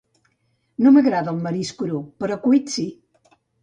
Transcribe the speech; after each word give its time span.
No 0.85 0.93
m'agrada 0.95 1.33
el 1.35 1.43
marisc 1.45 1.79
cru, 1.85 2.03
però 2.25 2.43
cuit 2.51 2.77
sí. 2.81 2.93